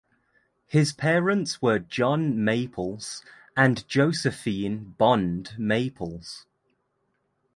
[0.65, 3.23] His parents were John Maples
[3.55, 6.47] and Josephine (Bond) Maples.